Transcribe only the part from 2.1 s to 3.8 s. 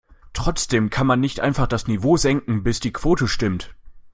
senken, bis die Quote stimmt.